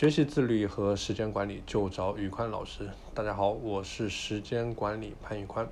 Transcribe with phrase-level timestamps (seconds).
[0.00, 2.88] 学习自律和时间管理就找宇宽老师。
[3.12, 5.68] 大家好，我是时间管理潘宇宽。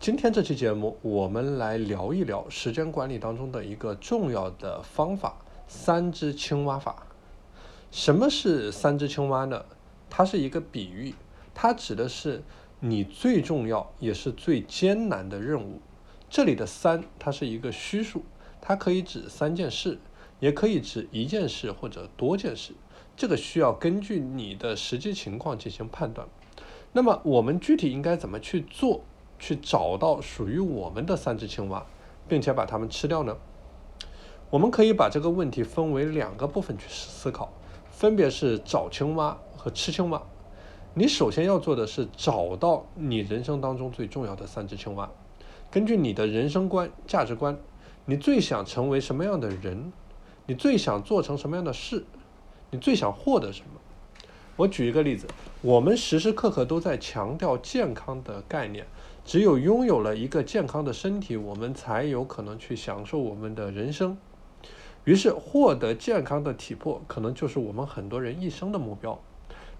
[0.00, 5.36] 今天这期节目，我们来聊一聊时间管理当中的一个重要的方法——
[5.68, 7.06] 三只青蛙法。
[7.92, 9.64] 什么是三只青蛙呢？
[10.10, 11.14] 它是一个比喻，
[11.54, 12.42] 它指的是
[12.80, 15.80] 你最重要也是最艰难的任务。
[16.28, 18.24] 这里的三，它是一个虚数，
[18.60, 20.00] 它可以指三件事。
[20.38, 22.74] 也可以指一件事或者多件事，
[23.16, 26.28] 这个需要根据你的实际情况进行判断。
[26.92, 29.02] 那么我们具体应该怎么去做，
[29.38, 31.86] 去找到属于我们的三只青蛙，
[32.28, 33.36] 并且把它们吃掉呢？
[34.50, 37.52] 我们可以把这个问题分为两个部分去思考，
[37.90, 40.22] 分别是找青蛙和吃青蛙。
[40.94, 45.10] 你首先要做的是找到你人生当中最重要的三只青蛙，
[45.70, 47.58] 根据你的人生观、价值观，
[48.04, 49.92] 你最想成为什么样的人？
[50.46, 52.04] 你最想做成什么样的事？
[52.70, 53.80] 你最想获得什么？
[54.56, 55.26] 我举一个例子，
[55.60, 58.86] 我们时时刻刻都在强调健康的概念，
[59.24, 64.16] 只有拥有了一个健康的身体，我们才有可能去享受我们的人生。
[65.04, 69.18] 于是，获得健康的体魄，可能就是我们很多人一生的目标。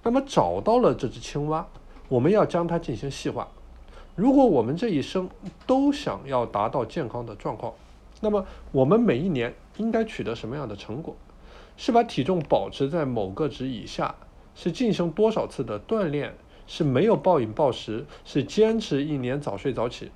[0.02, 1.66] 那么，找到了这只青蛙，
[2.08, 3.48] 我们要将它进行细化。
[4.14, 5.28] 如果我们这一生
[5.66, 7.72] 都想要达到健康的状况，
[8.20, 11.16] 那么我们每一年应该取得什么样的成果？
[11.76, 14.14] 是把体重保持在某个值以下？
[14.54, 16.34] 是进行多少次的锻炼？
[16.66, 18.06] 是没有暴饮暴食？
[18.24, 20.10] 是坚持一年早睡早起？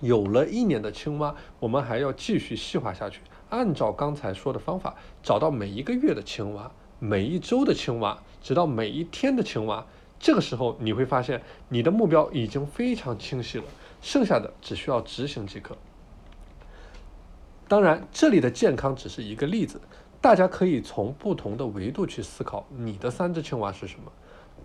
[0.00, 9.86] 有了一年的青蛙，我们还要继续细化下去，按照刚才说的方法，找到每一个月的青蛙，每一周的青蛙，直到每一天的青蛙。
[10.20, 13.64] 这个时候你会发现，你的目标已经非常清晰了，
[14.02, 15.76] 剩下的只需要执行即可。
[17.68, 19.80] 当然，这里的健康只是一个例子，
[20.20, 24.10] 大家可以从不同的维度去思考你的三只青蛙是什么，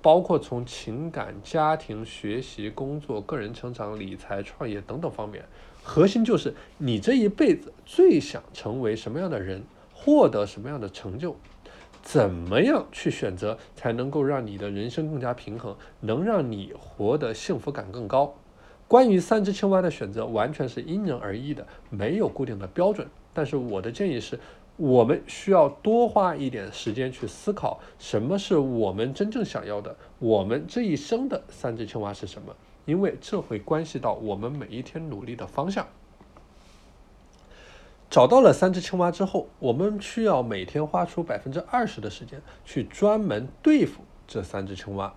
[0.02, 5.46] 包括从情感、家庭、学习、工作、个人成长、理财、创业等等方面。
[5.84, 9.64] 核心就是你这一辈子最想成为什么样的人，
[9.94, 11.36] 获得什么样的成就，
[12.02, 18.34] 怎么样去选择才能够让你的人生更加平衡，能让你活得幸福感更高。
[18.88, 23.08] 关于三只青蛙的选择，完全是因人而异的，没有固定的标准。
[23.34, 24.40] 但是我的建议是，
[24.76, 32.56] 我们需要多花一点时间去思考，什么是我们真正想要的，我们这一生的三只青蛙是什么？
[32.86, 35.88] 因为这会关系到我们每一天努力的方向。
[38.10, 45.14] 找到了三只青蛙之后，我们需要每天花出百分之二十的时间去专门对付这三只青蛙，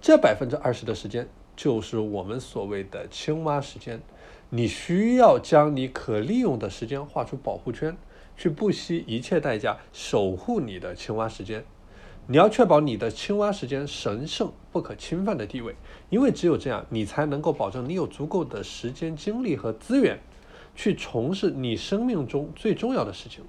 [0.00, 1.28] 这百分之二十的时间。
[1.62, 4.00] 就是我们所谓的青蛙时间，
[4.48, 7.98] 你需要将你可利用的时间画出保护圈，
[8.34, 11.62] 去不惜一切代价守护你的青蛙时间。
[12.28, 15.76] 你要确保你的青蛙时间神圣不可侵犯的地位，
[16.08, 20.18] 因为只有这样，你才能够保证你有足够的时间、精力和资源，
[20.74, 23.44] 去从事你生命中最重要的事情。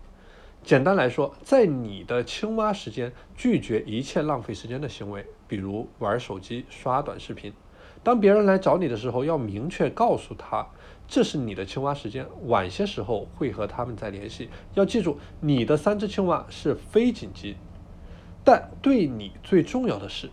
[0.65, 7.53] 简单来说，在你的青蛙时间，拒绝一切浪费时间的行为，比如玩手机、刷短视频。
[8.03, 10.67] 当别人来找你的时候，要明确告诉他，
[11.07, 14.49] 这是你的青蛙时间，晚些时候会和他们再联系。
[14.73, 17.55] 要记住，你的三只青蛙是非紧急，
[18.43, 20.29] 但对你最重要的是。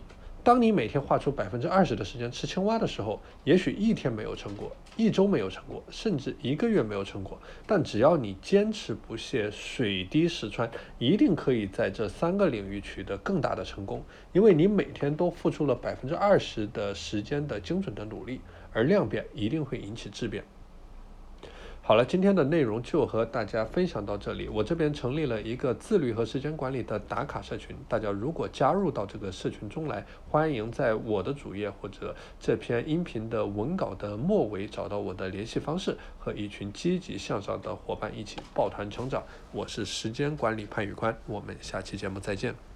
[0.49, 10.67] 当你每天花出百分之二十的时间吃青蛙的时候，也许一天没有成果，一周没有成果，甚至一个月没有成果，但只要你坚持不懈，水滴石穿，
[10.97, 14.03] 一定可以在这三个领域取得更大的成功。
[14.33, 18.41] 因为你每天都付出了百分之二十的时间的精准的努力，
[18.73, 20.43] 而量变一定会引起质变。
[21.89, 24.47] 好了，今天的内容就和大家分享到这里。
[24.47, 39.23] 我这边成立了一个自律和时间管理的打卡社群，大家如果加入到这个社群中来，欢迎在我的主页或者这篇音频的文稿的末尾找到我的联系方式，和一群积极向上的伙伴一起抱团成长。
[39.51, 42.68] 我是时间管理潘宇宽，我们下期节目再见。